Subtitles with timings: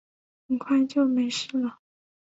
[0.47, 1.77] 很快就没事了